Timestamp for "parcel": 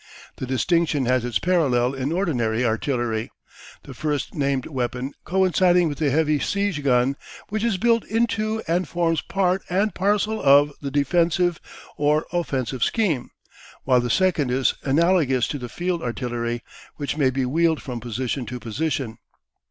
9.93-10.41